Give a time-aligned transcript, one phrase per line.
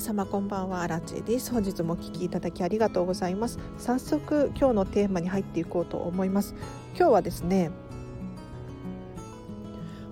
[0.00, 0.80] 皆様こんばんは。
[0.80, 1.52] アラチェです。
[1.52, 3.58] 本日もお聞きいただきありがとうございます。
[3.76, 6.54] 早速今日のテーマに入っていこうと思います。
[6.96, 7.70] 今日はですね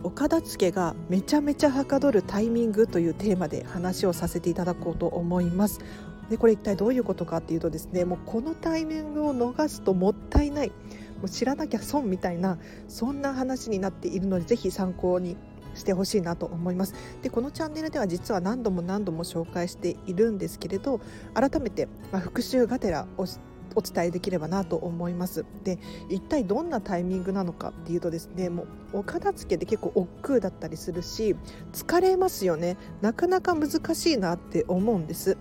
[0.03, 5.81] お片付けがめちゃめちゃはかどるタイミングというテーマで話をさせていただこうと思います。
[6.29, 10.75] でこれ一体どういうことかっていうとですねもうこのタイミングを逃すともったいないも
[11.25, 12.59] う知らなきゃ損みたいな
[12.89, 15.39] そんな話になっているのでぜひ参考に
[15.79, 16.95] してほしいなと思います。
[17.23, 21.01] でこのチャンネルでは実は何度も何度も紹介しているんですけれど
[21.35, 23.27] 改めて、ま、復習がてらを
[23.75, 25.45] お伝えできればなと思います。
[25.65, 25.79] で
[26.09, 31.37] 一体どんなタイミングなのかっていうとですねもうお片付けって結構億劫だったりするし
[31.73, 32.77] 疲れますよね。
[33.01, 35.37] なかなか難しいなって思うんです。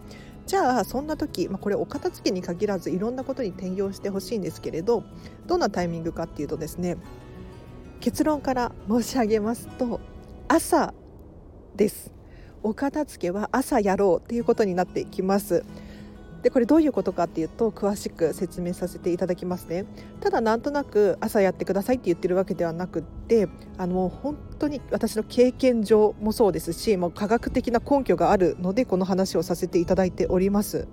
[0.45, 5.03] じゃあそんな時、まあ、これお片付けに限らずいろんなことに転用してほしいんですけれど
[5.45, 6.95] どんなタイミングかっていうとですね
[7.99, 9.99] 結論から申し上げますと
[10.49, 10.93] 朝
[11.75, 12.13] です。
[12.63, 15.65] お片付けは朝やろうっていうことになってきます。
[16.41, 19.85] でこれどういうことかっていうと詳しく説明させていただきますね。
[20.21, 30.87] ただなんとなく朝やってくださいって言ってるわけではなくってあの本当に私の経験上もそうですしもう科学的な根拠があるのでこの話をさせていただいております。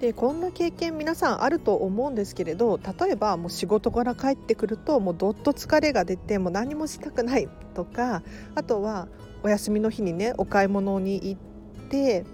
[0.00, 8.22] でこんな経験皆さんあると思うんですけれど例えばもう仕事から帰ってくるともうどっと疲れが出てもう何もしたくない とか
[8.54, 9.08] あとは
[9.42, 12.24] お休みの日にねお買い物に行って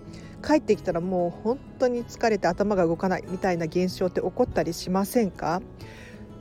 [0.46, 5.62] 帰ってきたらもう本当に疲れて頭が動かないみたいな現象って起こったりしませんか？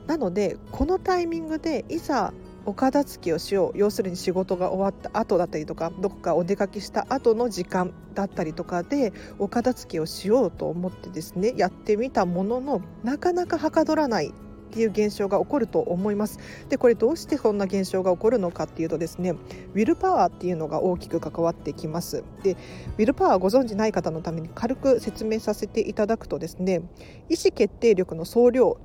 [0.06, 2.34] なのでこのタイミングでいざ
[2.66, 3.78] お片付けをしよう。
[3.78, 14.32] 要するに仕事が終わった後だったりとかどこかお出かけした後の時間だったりとかでお片付けをしようと思ってですねやってみたもののなかなかはかどらない
[14.74, 16.40] っていう現象が起こると思います。
[16.68, 22.24] でこれどうしてこんな現象が起こるのかっていうとですねウィルパワーっていうのが大きく関わってきます。
[22.42, 22.56] で
[22.98, 26.82] ウィルパワーご存じない方のために軽く説明させていただくとですね
[27.28, 28.78] 意思決定力の総量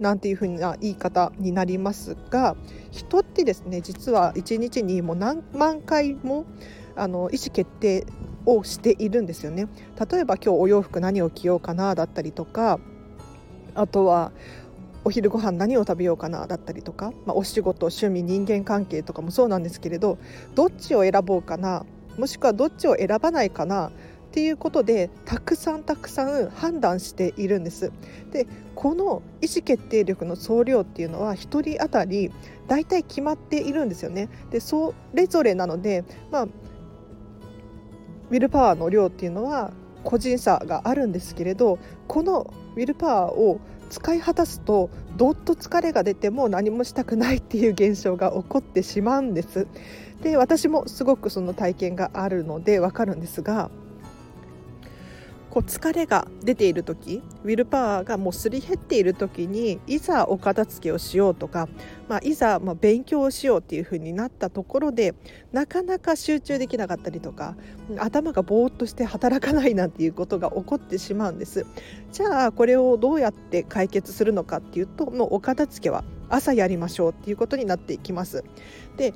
[0.00, 2.56] なんていうふうな言い方になりますが
[2.90, 6.46] 人ってですね実は1日にもう何万回も
[6.96, 8.06] あの意思決定
[8.46, 9.68] をしているんですよね。
[10.10, 12.80] 例えば今日お洋服何を着ようかなだったりとか
[13.74, 14.32] あとは
[15.04, 20.18] お昼ご飯何を食べようかなだったりとか、まあ、お仕事趣味人間関係とかもそうなんですけれど
[20.54, 21.86] どっちを選ぼうかな
[22.18, 23.92] もしくはどっちを選ばないかな
[24.30, 27.90] っていうことでたくさんたくさん判断しているんです。
[28.30, 28.46] で
[28.76, 31.36] この意思決定力の総量っていうのは1
[31.74, 32.30] 人当たり
[32.68, 34.28] 大体決まっているんですよね。
[34.50, 39.72] でそれぞれなので、まあ、ウィルパワーの量っていうのは
[40.04, 49.66] 個人差があるんですけれどこのウィルパワーを使い果たすとどっと疲れが出ても何もしたくないっていう現象が起こってしまうんです。
[50.22, 53.70] で私もすごくその体験があるのでわかるんですが
[55.50, 61.68] こう疲れが出ている時ウィルパワーがもうすり減っている時にいざお片付けをしようとか、
[62.08, 65.14] まあ、いざま勉強をしようっていう風になったところで
[65.52, 67.56] なかなか集中できなかったりとか
[67.98, 71.66] 頭がぼーっとして働かないなんていうことが起こってしまうんです。
[72.12, 78.44] じゃあこれをどうやって解決するのかっていうともうお片付けは朝やりましょうっていうことになっていきます。
[78.96, 79.14] で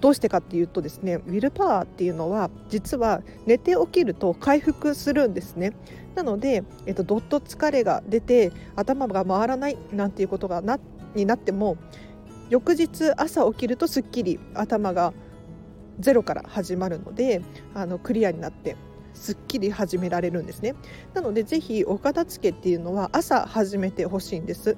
[0.00, 5.72] どうしてかっていうとですねウィルパワーっていうのは実は寝て起きると回復するんですね。
[6.14, 10.78] なので、えっと、どっと疲れが出て頭が回らないなんていうことがな
[11.14, 11.76] になっても
[12.48, 15.12] 翌日朝起きるとすっきり頭が
[15.98, 17.42] ゼロから始まるので
[17.74, 18.76] あのクリアになって
[19.14, 20.74] すっきり始められるんですね。
[21.14, 24.76] なのでぜひお片付けっていうのは朝始めてほしいんです。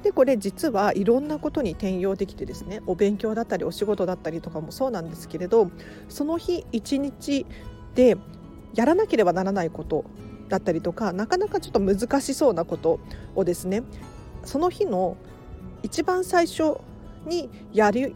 [0.00, 5.70] でこれ実はいろんなことに転用できてですねお勉強だったりお仕事だったりとかもそうなんですけれど
[6.08, 7.46] その日一日
[7.94, 8.16] で
[8.74, 10.04] やらなければならないこと
[10.48, 13.00] だったりとかなかなかちょっと難しそうなこと
[13.34, 13.82] をですね
[14.44, 15.16] その日の
[15.82, 16.78] 一番最初
[17.26, 18.14] にやり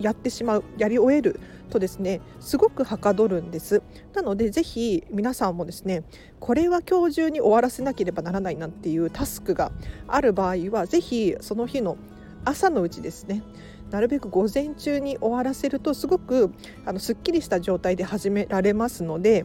[0.00, 1.40] やってしまうやり終える
[1.72, 3.82] とですねすごくはかどるんです
[4.12, 6.04] なのでぜひ皆さんもですね
[6.38, 9.72] これは今日中に終わらせなければならないなんていうタスクが
[10.06, 11.96] ある場合はぜひその日の
[12.44, 13.42] 朝のうちですね
[13.90, 16.52] なるべく午前中に終わらせるとすごく
[16.84, 19.44] あのすっきりした状態で始められますので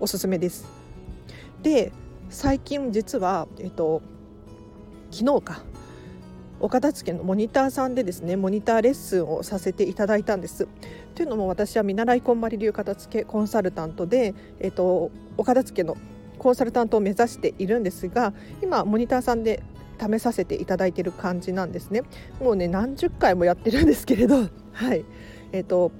[0.00, 0.66] おすすめです。
[1.62, 1.92] で
[2.30, 4.02] 最近実は、えっと、
[5.10, 5.62] 昨日か
[6.60, 10.68] お片付けのモニターさんでですねモニターレッスンをさせていただいたんです。
[11.18, 15.96] というのも私は見習いこんまり流片付けコンサルタントで、えーと、お片付けの
[16.38, 18.32] コンサルタントを目指しているんですが
[18.62, 19.64] 今モニターさんで
[20.00, 22.02] 試させていただいている感じなんですね。
[22.40, 25.04] もうね何十回もやってるんですけれど、 はい。
[25.50, 25.90] えーと、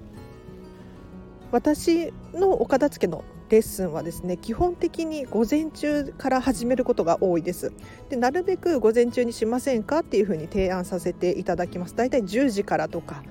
[1.51, 7.73] 私のお片付けのレッスンはですね基本的に午前中から始めることが多いです。
[8.09, 11.97] でなるべく午前中にしませんかっていうふうに提案させていただきます。
[11.97, 13.25] だいたい10時からとか。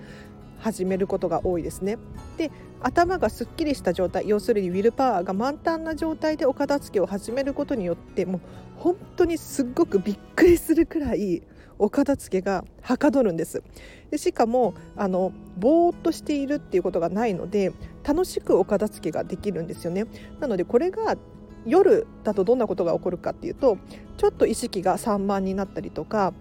[0.59, 1.97] 始めることが多いですね。
[2.37, 2.51] で
[2.81, 8.41] 頭がすっきりした状態要するにウィルパワーが満タンな状態でお片付けを始めることによってもう
[8.77, 11.41] 本当にすっごくびっくりするくらい
[11.79, 13.63] お片付けがはかどるんです。
[14.11, 20.05] でしかもあのぼーっとしているっていうことがないので楽しくお片付けができるんですよね。
[20.39, 21.17] なのでこれが
[21.65, 23.77] 夜だとどんなことが起こるかっていうと
[24.17, 26.33] ちょっと意識が散漫になったりとか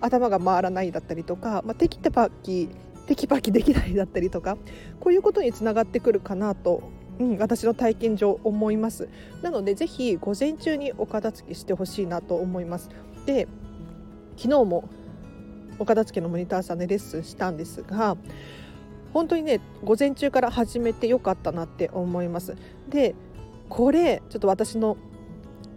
[0.00, 2.68] 頭が回らないだったりとか、まあ、テキパキ
[3.06, 4.56] テキパキできないだったりとか
[5.00, 9.08] こういうことにつながってくるかなとうん、私の体験上思います。
[9.42, 12.90] なのでぜひ午前中にお片付けしてほしいなと思います。
[13.24, 13.48] で
[14.36, 14.88] 昨日も
[15.78, 18.16] お片付けのモニターさんでレッスンしたんですが
[19.12, 22.56] 本当にね午前中から始めてよかったなって思います。
[22.88, 23.14] で
[23.68, 24.96] これちょっと私の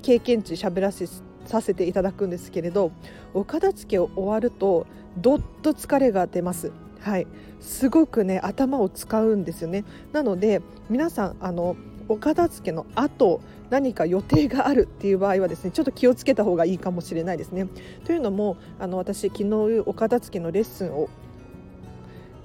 [0.02, 1.08] 経験値喋らせ
[1.46, 2.92] させていただくんですけれど
[3.34, 4.86] お片付けを終わると
[5.18, 6.72] どっと疲れが出ます。
[7.02, 7.28] はい
[7.60, 11.76] すごくね頭を使うんですよねなので皆さんあの
[12.08, 17.68] お片付けの後何か予定があるっていう場合はですねちょっと気をつけた方がいいかもしれないですね。
[18.04, 21.10] というのもあの私昨日お片付けのレッスンを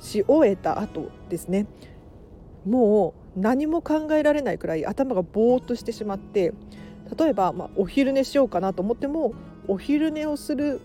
[0.00, 1.66] し終えた後ですね
[2.66, 6.52] もう何も考えられないくらい頭がぼーっとしてしまって
[7.18, 9.32] 例えば、まあ、お昼寝しようかなと思っても
[9.66, 10.80] お昼寝をする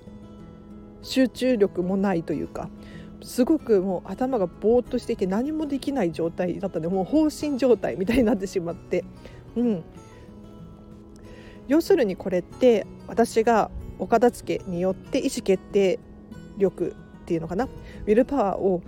[1.01, 2.69] 集中力もないというか
[3.21, 9.03] すごくもう頭がぼーっとしていて何もできない状態だったのでもう放心状態みたいになってしまって、
[9.55, 9.83] うん、
[11.67, 15.99] 要するにこれって私がお片付けによって意思決定
[16.57, 17.65] 力っていうのかな。
[17.65, 18.81] ウィルパワーを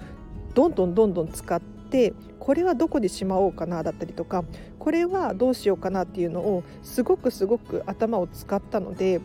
[0.53, 4.43] どんどんどんどん使ってこれはどこにしまおうかなだったりとか
[4.79, 9.21] これはどうしようかなっていうのをすごくすごく頭を使ったので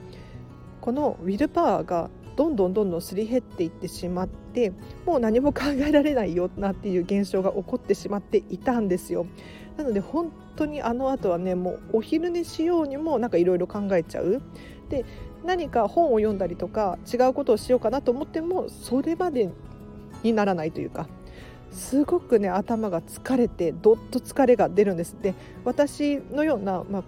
[0.81, 4.73] このウィルパワーがどんどんどんどんすり減っていってしまって
[5.05, 9.27] もう何も考えられないよなっていう現象が起こってしまっていたんですよ。
[9.77, 14.43] なので本当にあの後はねもうお昼寝しようにもなんかいろいろ考えちゃう。
[14.89, 15.05] で
[15.45, 19.51] 何か本を読んだりとか違うことをしようかなと思ってもそれまで
[20.23, 21.09] にならないというか
[21.71, 25.35] すごくね頭が疲れてどっと疲れが出るんですで
[25.65, 27.05] 私のような、まあ、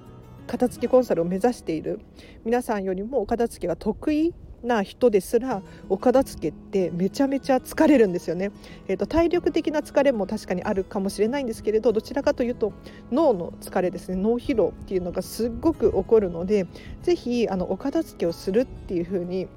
[0.46, 2.00] 片付けコンサルを目指している
[2.44, 8.50] 皆さんよりもお片付けが得意な人ですらお片付けってめちゃめちゃ疲れるんですよね、
[8.88, 12.72] えーと、体力的な疲れも確かにあるかもしれないんですけれどどちらかというと
[13.12, 16.66] 脳の疲れですね脳疲労っていうのがすっごく起こるので
[17.02, 19.48] ぜひあのお片付けをするっていう風に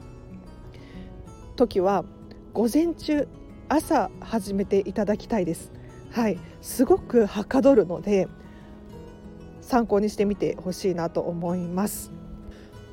[1.55, 2.05] 時は
[2.53, 3.27] 午前中
[3.69, 5.71] 朝始めていただきたいです。
[6.11, 8.27] はい、すごくはかどるので
[9.61, 12.20] 参考にしてみてほしいなと思います。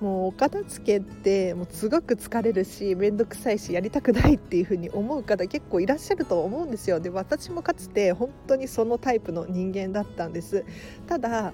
[0.00, 7.00] もうお片付けってもうすごく疲れるし面倒くさいしやりたくないっていう風に思う方結構いらっしゃると思うんですよ。
[7.00, 10.64] で私もかつて本当にそのタイプの人間だったんです。
[11.06, 11.52] ただ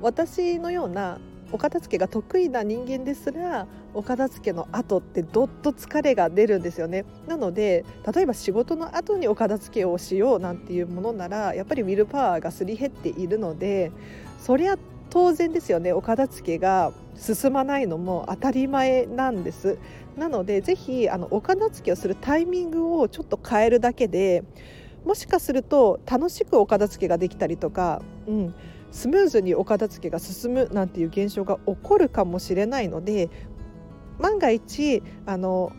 [0.00, 1.20] 私のような
[1.52, 7.04] お片付けが得意な人間ですらお片付けの後ってどっと疲れが出るんですよね。
[7.26, 7.84] なので
[8.14, 13.90] 例えば仕事の後にお片付けをしようなんていうものならやっぱりウィルパワーがすり減っているので
[14.38, 14.78] そりゃ
[15.10, 15.92] 当然ですよね。
[15.92, 19.78] お片付けが進まないのも当たり前なんです。
[20.16, 24.44] なのでぜひあのお片付けをするタイミングをちょっと変えるだけで
[25.04, 28.54] もしかすると楽しくお片付けができたりとか、うん、
[28.90, 33.30] スムーズにお片付けが進むなんていう現象が起こるかもしれないので
[34.18, 35.72] 万が一あの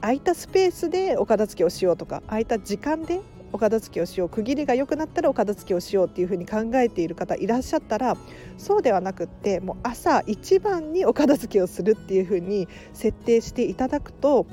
[0.00, 3.22] 空いたスペースでお片付けをしようとか空いた時間で
[3.54, 4.28] お片付けをしよう。
[4.28, 8.16] 区切りが良くなったらお片付けをしようっていうふうに考えている方いらっしゃったら
[8.58, 14.46] そうではなくってもう朝一番にお片付けをするっていうふうに設定していただくと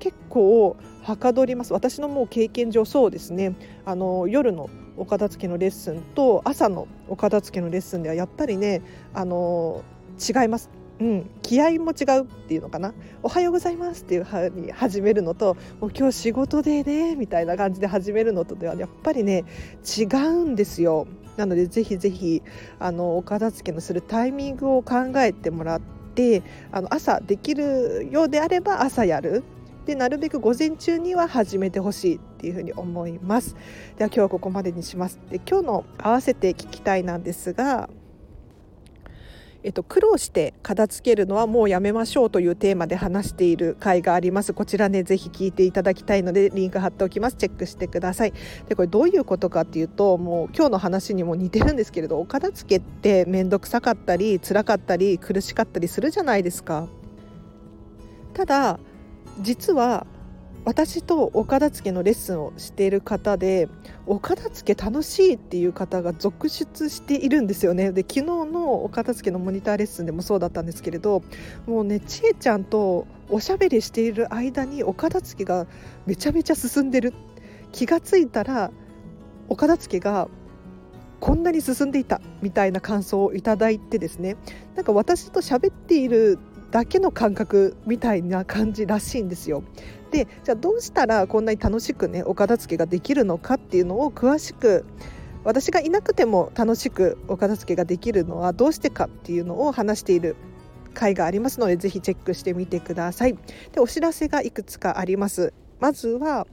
[0.00, 1.72] 結構はかどります。
[1.72, 3.54] 私のもう経験上そうですね。
[3.84, 8.82] あの夜のお片付けのレッスンと朝のお片付けのレッスンではやっぱりね
[9.14, 9.84] あの
[10.18, 10.68] 違います。
[11.00, 19.44] うん、気合も違うっていうのかな「おはようございます」っていうふうに始めるのと「もう今日仕事でね」みたいな感じで始めるのとではやっぱりね
[19.98, 21.06] 違うんですよ。
[21.36, 22.42] なのでぜひぜひ
[22.80, 25.80] あのお片付けのするタイミングを考えてもらっ
[26.14, 29.44] てあの朝できるようであれば朝やる。
[29.86, 33.54] でなるべく午前中には始めてほしいっていうふうに思います。
[33.96, 35.18] では今日はここまでにします。
[35.30, 37.88] で今日の合わせて聞きたいなんですが
[39.64, 44.52] えっと、苦労して片付けるのはもうやめましょうというテーマで話している回があります。
[44.52, 47.36] こちらねぜひ聞いていただきたいのでリンク貼っておきます。
[47.36, 48.32] チェックしてください。
[48.68, 56.86] でこれどういうことかっていうともう今日の話にも似てるんですけれどお片付けって面倒くさかったり辛かったり苦しかったりするじゃないですか。
[58.34, 58.78] ただ
[59.40, 60.06] 実は
[60.68, 63.70] 私とお片付のレッスンをしている方で
[64.04, 67.90] お片付け楽しいっていう方が続出しているんですよね。
[67.90, 71.22] で昨日のお片付のモニターレッスンでもそうだったんですけれど
[71.66, 75.66] もうねちえちゃんとおしゃべりしている間にお片付が
[76.04, 77.14] めちゃめちゃ進んでる。
[77.72, 78.70] 気がついたら
[79.48, 80.28] お片付が
[81.18, 84.36] こんなに進んでいたみたいな感想をいただいてですね。
[84.76, 86.38] なんか私と喋っている
[86.70, 89.62] だけの感覚みたいな感じらしいんですよ。
[90.10, 94.84] でじゃあどうしたらこんなに楽しくねお片付けができるのかっていうのを詳しく
[95.44, 100.36] 私がいなくても楽しくお片付けができるのはどうしてかっていうのを話している
[100.94, 103.38] 回がありますのでぜひチェックしてみてください。
[103.72, 105.52] でお知らせがいくつかあります。
[105.80, 106.46] まずは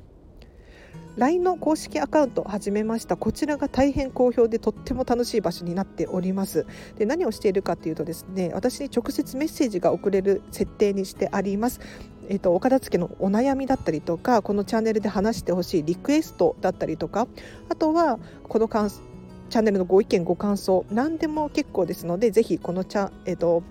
[1.17, 3.15] LINE の公式アカウントを始めました。
[3.15, 6.65] こちらが大変好評でとっても楽しい場所になっております。
[6.97, 11.79] で何をしているかというとですね私に直接メッセージが送れる設定にしてあります。
[12.27, 17.27] えーと、お片付けのお悩みだったりとかこのチャンネルで話してほしいリクエストだったりとか
[17.69, 18.17] あとは
[18.47, 23.61] このチャンネルのご意見ご感想何でも結構ですのでぜひこのチャ、えーと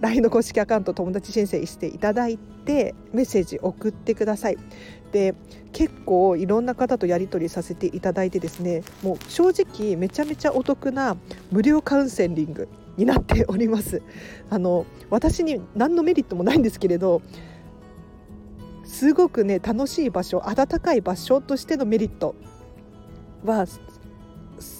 [0.00, 4.58] LINE の公式アカウント友達申請していただいてメッセージ送ってください。
[5.12, 5.34] で
[5.72, 11.16] 結構いろんな方とやり取りさせていただいてですねもう正直めちゃめちゃお得な
[11.50, 14.02] 無料カウンセリングになっております
[14.50, 17.22] あの私に何のメリットもないんですけれど
[18.84, 22.34] すごくね楽しい場所温かい場所としてのメリット
[23.44, 23.66] は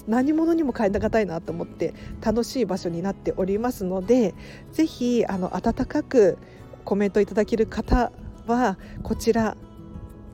[0.07, 4.33] 何者にも変えがたいなと思って楽しい場所になっておりますので
[4.71, 6.37] ぜひあの温かく
[6.85, 8.11] コメントいただける方
[8.47, 9.55] はこちら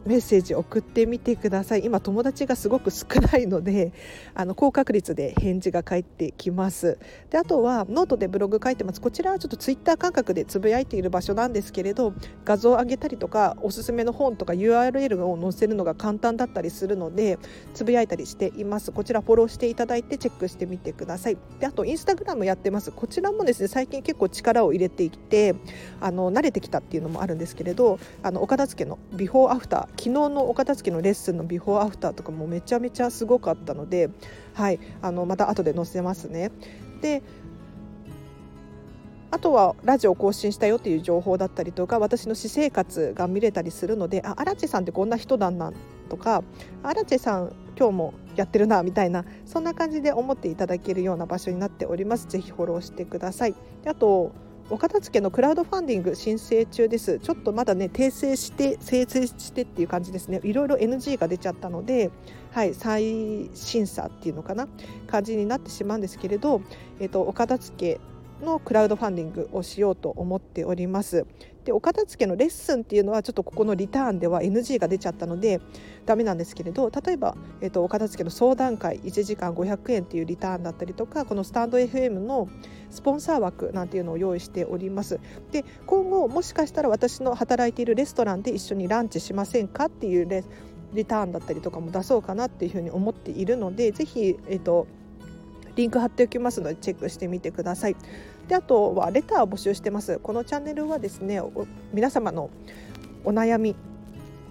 [0.07, 1.85] メッセージ送ってみてください。
[1.85, 3.91] 今友達がすごく少ないので
[4.33, 6.97] あの高確率で返事が返ってきます。
[7.29, 9.01] であとはノートでブログ書いてます。
[9.01, 12.13] こちらはちょっとツイッター感覚でつぶやいている場所なんですけれど
[12.45, 17.37] 画像を上げたりとかおすすめの本とか URL を載せるのが簡単だったりするので
[17.73, 18.91] つぶやいたりしています。
[18.91, 21.37] こちらフォローしていただいてチェックしてみてください。
[21.59, 22.91] であとインスタグラムやってます。
[22.91, 25.55] こちらもですね最近結構力を入れていて
[25.99, 34.09] あの慣れてきたっていうのもあるんですけれどあのお片付けのビフォーアフター昨日のお片付けのレッスンのビフォーアフターとかもめちゃめちゃすごかったので、
[34.53, 36.51] はい、あのまた後で載せますね。
[37.01, 37.21] で
[39.29, 45.73] あとはラジオ更新したよっていう情報だったりとか私の私生活が見れたりするのであ荒地さんってこんな人だな
[46.09, 46.43] とか
[46.81, 52.27] 荒地さん今日もやってるなみたいなそんな感じで思っていただけるような場所になっております。
[52.27, 53.55] ぜひフォローしてください。
[53.83, 54.31] であと
[54.69, 57.19] お片付けのクラウドファンディング申請中です。
[57.19, 60.41] ちょっとまだね訂正して生成してっていう感じですね。
[60.43, 62.12] いろいろ NG が出ちゃったので
[62.51, 64.67] はい再審査っていうのかな？
[65.07, 66.62] 感じになってしまうんですけれど、
[67.00, 71.25] えっと、お片付けのクラウドファンディングをしようと思っております。
[71.67, 75.59] でお片付けのレッスンっていうのはちょっとここのリターンでは NG が出ちゃったので
[76.05, 82.47] ダメなんですけれど例えば、えーと、お片付けの相談会1時間500円っていうリターンだったりとかこのスタンド FM の
[82.89, 85.19] スポンサー枠なんていうのを用意しております
[85.51, 90.45] で今後もしかしたら私の働いているレストランで一緒にランチしませんかっていうレ
[90.93, 94.88] リターンだったりとかも出そうかなっていうふうに思っているのでぜひ、えーと
[95.77, 97.95] リンク貼っておきますのでチェックしてみてください。
[98.47, 100.19] であとはレターを募集してます。
[100.19, 101.41] このチャンネルはですね
[101.93, 102.49] 皆様の
[103.25, 103.75] お悩み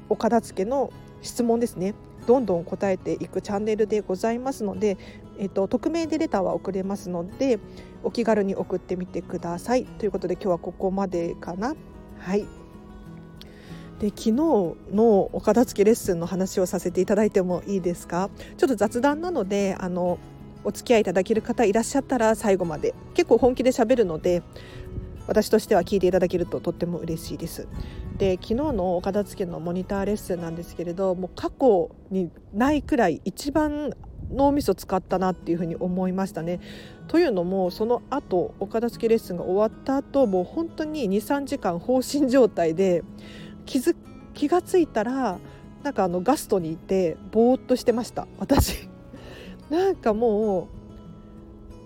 [0.08, 1.94] お片付けの質問ですね
[2.26, 4.98] どんどん答えていくチャンネルでございますので、
[5.38, 7.58] えっと、匿名でレターは送れますので
[8.02, 11.74] お気軽に送ってみてくださいということで今日はここまでかな。
[12.18, 12.44] はい
[13.98, 14.76] で昨日の
[15.32, 18.28] お片付けレッスンの話をさせていただいてもいいですか？
[18.58, 20.18] ちょっと雑談なのであの
[20.66, 24.42] お付き合いいただける方いらっしゃったら最後まで結構本気で喋るので
[25.28, 27.68] 私としては聞いていただけるととっても嬉しいです。
[28.18, 33.92] で昨日のお片付けのモニターレッスンなんですけれどもう過去にないくらい一番
[34.30, 36.60] 脳みそ使ったなっていうふうに思いましたね。
[37.06, 43.04] というのもその後お片付けレッスンが終わった後もう本当に23時間放心状態で
[43.66, 43.94] 気づ
[44.34, 45.38] 気が付いたら
[45.84, 48.95] なんかあのガストにいてぼーっとしてました私。
[49.70, 50.68] なんかも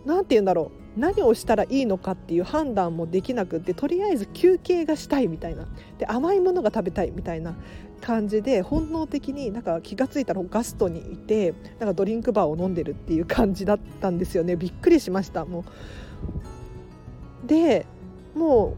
[0.04, 0.80] う何て言うんだろう。
[0.96, 5.66] 何をしたらいいのかっていう判断もできなくってとりあえず休憩がしたいみたいな。
[5.98, 7.54] で甘いものが食べたいみたいな
[8.00, 14.56] 感じで本能的になんか気が付いたらガストにいてなんかドリンクバーを飲んでるっていう感じだったんですよね。
[14.56, 15.64] びっくりしましたも
[17.44, 17.46] う。
[17.46, 17.86] で
[18.34, 18.74] も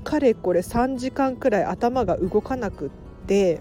[0.00, 2.90] うかれこれ3時間くらい頭が動かなくっ
[3.26, 3.60] て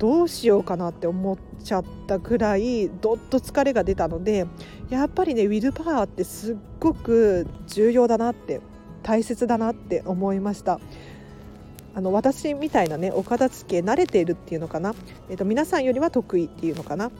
[0.00, 4.46] どうしようかなって思っちゃったくらいどっと疲れが出たので
[4.88, 8.62] やっぱりねウィルパワーってすっごく重要だなって
[9.02, 10.80] 大切だなって思いました。
[11.94, 14.94] あの私みたいなねお片付け慣れているっていうのかな、
[15.28, 17.10] えー、と皆さんよりは得意っていうのかな？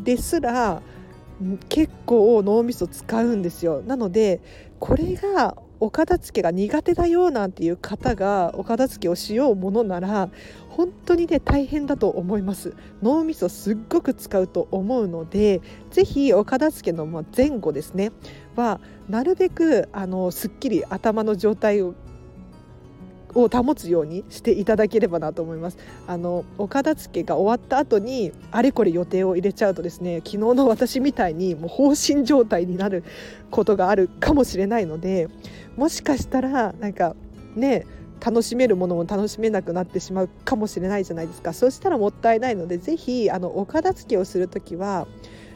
[0.00, 0.82] ですら
[1.68, 3.82] 結構脳みそ使うんですよ。
[3.82, 4.40] なので
[4.80, 10.28] これがお片付けが苦手だよなんていう方がお片付けをしようものなら
[10.68, 12.74] 本当にね大変だと思います。
[13.02, 17.06] 脳みそすっごく使うと思うのでぜひお片付けの
[17.36, 18.12] 前後ですね。
[18.56, 21.94] はなるべくあのすっきり頭の状態を
[23.34, 33.04] を保つようにしていただければなと思いますあのお片付けが終わった後にあれこれ予定を入れちゃうとですね昨日の私みたいにもう放心状態になる
[33.50, 35.28] ことがあるかもしれないので
[35.76, 37.14] もしかしたらなんか
[37.54, 37.86] ね
[38.20, 45.06] 楽しめるものも楽しめなくなってしまうかもしれないじゃないですかそうしたらもったいないのでぜひあのお片付けをする時は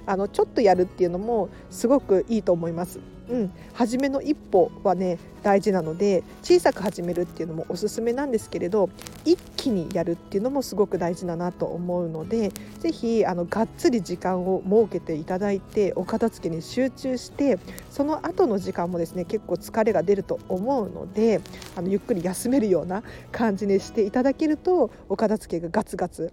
[0.06, 3.00] あのちょっとやるっていうのもすごくいいと思います。
[3.28, 8.90] うん、初めの一歩はね大事なので小さく始めるっていうのもおすすめなんですけれど
[9.24, 17.58] 一気にやるっていうのもすごく大事だなと思うので是非あのがっつり時間を設けていただいてお片付けに集中して
[17.90, 21.40] その後の時間もですね結構疲れが出ると思うので
[21.76, 26.32] あのゆっくり休めるような感じにしていただけるとお片付けがガツガツ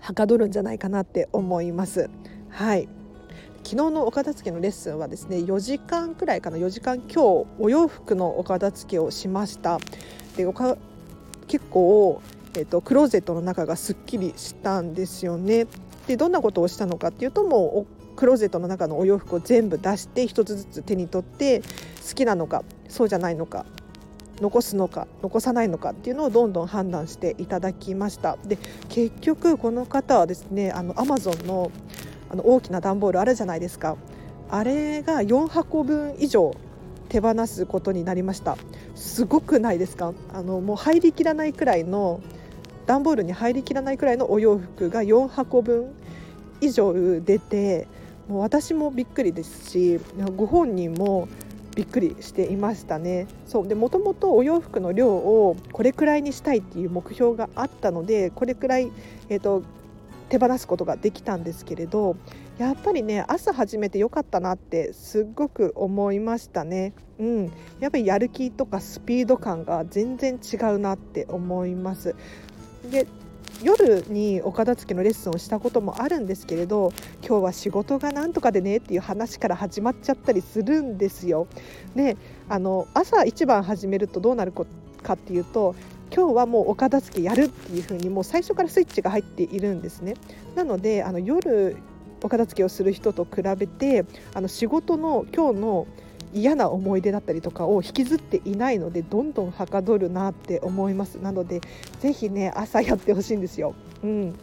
[0.00, 2.08] はかどるんじゃないかなって思います。
[2.50, 2.88] はい
[3.68, 9.78] 昨日のお片付けのレッスンはですね4時間くらいかな4時間今日お洋服のお片付けをしました。
[10.38, 10.78] でおか
[11.48, 12.22] 結構、
[12.54, 15.66] えーと、クローゼットの中がすっきりしたんですよね。
[16.06, 23.66] でどんなことをしたのかっていうともうクローゼットの中のお洋服を全部出して1つずつ手に取って好きなのかそうじゃないのか
[24.40, 28.38] 残すのか残さないのかっていうのをどんどん判断していただきました。
[28.46, 28.56] で
[28.88, 31.70] 結局この方はですねあの Amazon の
[32.30, 33.96] あの大きな段ボールあるじゃないですか。
[34.50, 36.54] あれが4箱分以上
[37.08, 38.56] 手放すことになりました。
[38.94, 40.12] すごくないですか？
[40.32, 42.20] あのもう入りきらないくらいの
[42.86, 45.90] 段ボールに入りきらないくらいのお洋服が4箱分
[46.60, 47.86] 以上出て
[48.28, 50.00] もう私もびっくりですし
[50.36, 51.28] ご本人も
[51.76, 53.26] びっくりしていましたね。
[53.46, 58.90] そうでもともとお洋服の量をこれくらいにしたいっていう目標があったのでこれくらい、
[59.28, 59.62] えーと
[60.28, 62.16] 手放すことができたんですけれど
[62.58, 66.92] やっぱりね朝始めてよかったなってすっごく思いましたね。
[67.18, 72.14] うん、やっぱりやる気とかスピード感が全然違うなって思います。
[72.90, 73.06] で
[73.62, 76.92] 夜にお片付けのレッスンをしたこともあるんですけれど
[77.26, 81.48] 今日は仕事がなんとかでねっていう話から始まっちゃったりするんですよ。
[81.96, 82.16] で
[82.48, 84.64] あの朝一番始めるとどうなるか
[85.12, 85.74] っていうと
[86.14, 90.14] 今日はもうお片付けやるっていう風にもう最初からスイッチが入っているんですね。
[90.54, 91.76] なのであの夜
[92.22, 95.86] お片付けをする人と比べてあの仕事の今日の
[96.32, 101.60] 嫌な思い出だったりとかを引きずっていないのでどんどんはかどるなって思いますなので
[102.00, 103.74] ぜひね朝やってほしいんですよ。
[104.02, 104.34] うん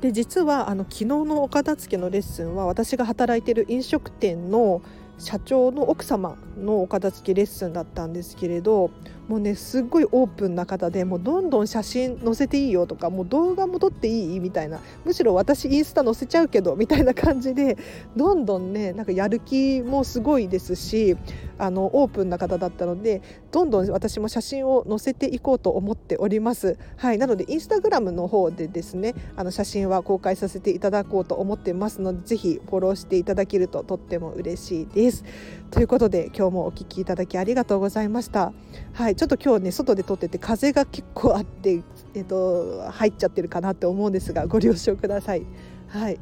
[0.00, 4.82] で実はあの昨日のお片付けのレッスンは私が働いてる飲食店の
[5.16, 8.90] 社長の奥様のお片付けレッスンだったんですけれど
[9.28, 17.78] もうねすっごいオープンな方でもうどんどん写真載せていいよとかもう動画も撮っていいみたいなむしろ私インスタ載せちゃうけどみたいな感じで
[18.16, 21.16] どんどんねなんかやる気もすごいですし
[21.58, 26.76] あのオープンな方だったのでどんどん私も写真を載せていこうと思っております。
[26.96, 35.24] はい、なのでインスタグラムの方でですねあの写真は公開させていただこうと思ってますのでぜひフォローしていただけるととっても嬉しいです。
[35.70, 38.52] ということで今日もお聴きいただきありがとうございました。
[38.92, 41.82] はい、ちょっと今日ね外で撮ってて風が結構あって、
[42.14, 45.46] えっと、入っちゃってるかなって思うんですがご了承ください。
[45.88, 46.18] はい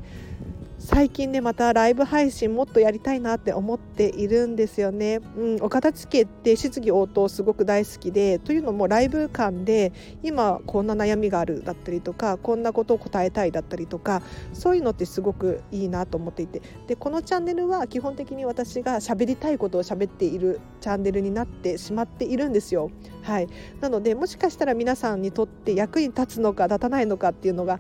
[0.85, 5.21] 最近ねまたライブ配信もっとやりたいなって思っているんですよね。
[5.37, 9.93] うん、お片付けって質疑応答すごく大好きでというのもライブ感で
[10.25, 22.91] 今こんな悩みがあるだったりとかこんなことを答えたいだったりとかそういうのってすごくいいなと思っていてでこのチャンネルは基本的に私が喋りたいことを喋っているチャンネルになってしまっているんですよ。
[23.23, 23.47] はい、
[23.81, 27.79] なのでもしかしたら皆さんにとって役に立つのか立たないのかっていうのが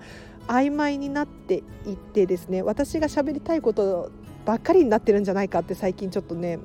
[0.48, 4.10] 曖昧になっていってですね私が喋りたいこと
[4.44, 6.58] ばっかりになってるんじゃないかって最近ちょっとね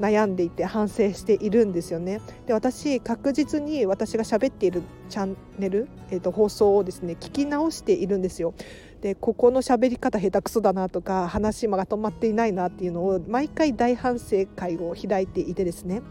[0.00, 2.20] 悩んでいて反省しているんですよね。
[2.46, 8.54] で私確実に私が喋っているチャンネル、えーと、放送をですね聞き直しているんですよ。
[9.00, 16.02] でここの喋り方下手くそだなとか話まとまっていないなっていうのを毎回大反省会を開いていてですね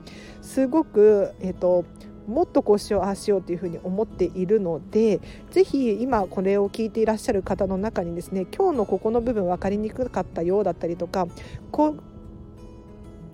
[0.42, 1.86] すごく、えーと
[2.28, 5.20] もっとこうしようああしようというふうに思っているので
[5.52, 11.28] ぜひ今これを聞いていらっしゃる方の中にですね今日のここの部分分かりにくかったようだったりとか
[11.72, 11.96] こ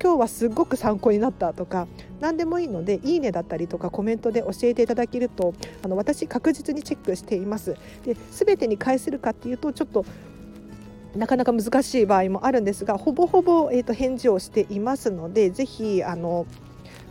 [0.02, 1.88] 今日はすごく参考になったとか
[2.19, 7.76] 何でもいいので「いいね」だったりとかコメントで教えていただけるとあの私確実にチェックしています。
[8.06, 10.06] で全てに返せるかっていうとちょっと
[11.15, 16.45] なかなか難しい場合もあるんですがほぼほぼ、えーと返事をしていますのでぜひあの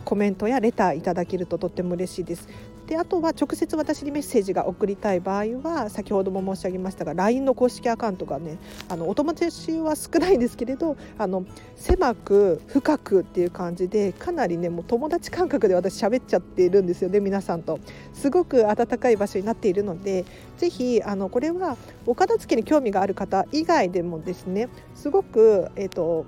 [0.07, 2.47] コメントやレターいただけるととっても嬉しいです。
[2.87, 17.77] であとは直接私にメッセージが送りたい場合は先ほども申し上げましたが LINE の公式アカウントがねあのお友達は少ないんですけれどあの狭く深くっていう感じでかなりねもう友達感覚で私喋っちゃっているんですよね皆さんと
[18.13, 20.23] すごく温かい場所になっているので
[20.55, 26.25] ぜひあのこれはお片付けに興味がある方以外でもですねすごくえっ、ー、と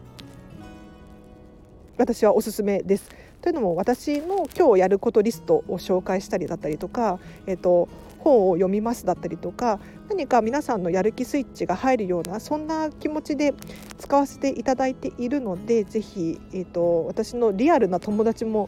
[1.97, 3.09] 私はおすすめです。
[3.41, 7.87] というのも私の今日やることリストを紹介したりだったりとか、えーと、
[8.19, 13.53] 本を読みますだったりとか何か皆さんのやる気スイッチが入るようなそんな気持ちで
[13.97, 18.67] 使わせていただいているのでぜひ、えーと、私のリアルな友達も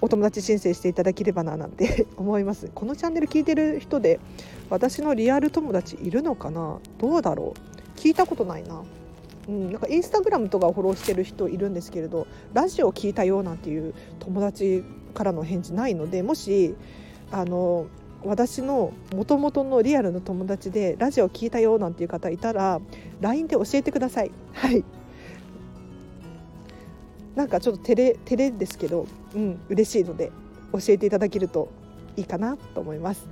[0.00, 2.70] お友達申請していただければななんて 思います。
[2.74, 4.20] このチャンネル聞いてる人で
[4.68, 6.78] 私のリアル友達いるのかな？
[6.98, 7.98] どうだろう？
[7.98, 8.82] 聞いたことないな。
[9.48, 16.74] うん、なんかインスタグラムとかをフォローしてる人いるんですけれどラジオを聞いたよなんていう友達からの返事ないのでもし
[17.30, 17.86] あの
[18.24, 22.80] 私のもともとのリアルの友達でラジオを聞いたよなんていう方いたら
[23.20, 24.30] LINE で教えてください。
[24.52, 24.84] はい
[27.34, 30.30] なんかちょっと照れ照れですけど、うん、嬉しいので
[30.72, 31.68] 教えていただけると
[32.16, 33.26] いいかなと思います。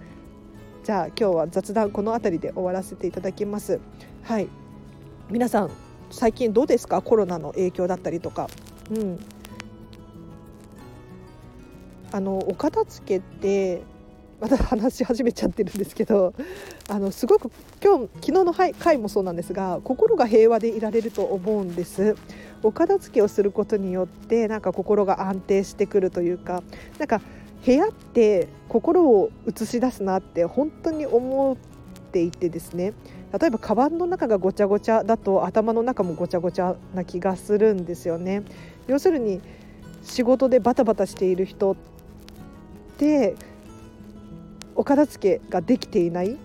[0.82, 3.78] じゃあ今日は雑談この辺りで終わらせていただきます。
[4.24, 4.48] はい
[5.30, 7.02] 皆さん最近どうですか？
[7.02, 8.48] コロナの影響だったりとか。
[8.90, 9.18] うん。
[12.12, 13.82] あのお片付けって
[14.38, 16.34] また話し始めちゃってるんですけど
[16.90, 17.50] あのすごく
[17.82, 22.16] 今日昨日の回もそうなんですが心が平和でいられると思うんです。
[22.62, 26.62] お片付けをすることによってなんか心が安定してくるというか
[26.98, 27.22] なんか
[27.64, 31.56] 部屋って心を映し出すなって本当に思っ
[32.12, 32.92] ていてですね。
[33.38, 38.42] 例えばカバンの中がごちゃごちゃだと頭の中もごちゃごちゃな気がするんですよね。
[38.86, 39.40] 要するに
[40.02, 41.76] 仕事でバタバタしている人っ
[42.98, 43.36] て
[44.74, 46.36] お片付けができていない、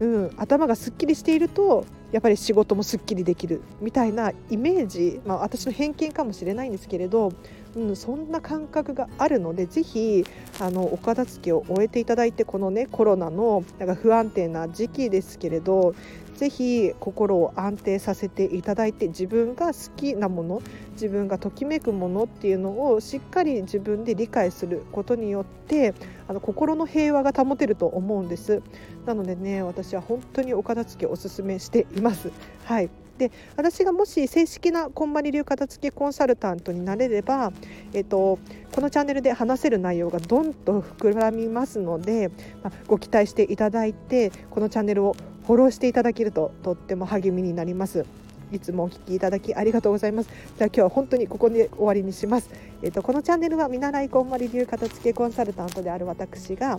[0.00, 7.32] うん、頭がすっきりしているとやっぱり仕事もすっきりできるみたいなイメージ、まあ、私の偏見かもしれないんですけれど
[7.76, 10.24] うん、そんな感覚があるのでぜひ
[10.60, 15.94] あのお片付けを終えていただいてこのねコロナのなんか不安定な時期ですけれど
[16.38, 25.94] ぜひ心を安定させていただいて自分が好きなもの自分がときめくものっていうのをしっかり自分で理解することによって
[26.28, 28.62] あの心の平和が保てると思うんです。
[29.04, 32.30] なのでね私は本当にお片付けおすすめしています。
[32.66, 32.90] はい。
[33.18, 37.52] で私がもし正式なこんまり流片付けコンサルタントになれれば、
[37.92, 38.38] えっと、
[38.72, 42.30] このチャンネルで話せる内容がどんと膨らみますので、
[42.62, 45.16] まあ、ご期待していただいてこのチャンネルを
[45.48, 48.04] フォローしていただけるととっても励みになります。
[48.52, 50.28] いつもお聞きいただきありがとうございます。
[50.58, 52.50] じゃあ今日は本当にここで終わりにします。
[52.82, 56.78] えっとこのチャンネルは見習いこんまり流片付けコンサルタントである私が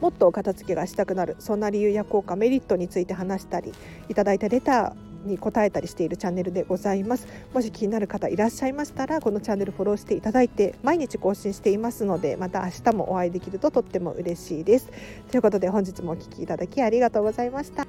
[0.00, 3.72] もっと片付けがしたくなるそんな理由や効果メリットについて話したり
[4.08, 7.26] いただいたレターに答えたりしているチャンネルでございます。
[7.52, 14.90] もし気になる方いらっしゃいましたらこのチャンネルフォローしていただいて毎日更新していますのでまた明日もお会いできるととっても嬉しいです。
[15.30, 17.86] ということで本日もお聴きいただきありがとうございました。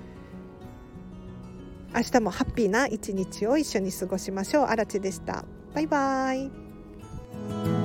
[1.95, 4.65] 明日もハッピーな一日を一緒に過ごしましょう。
[4.65, 5.45] あらちでした。
[5.73, 7.84] バイバイ。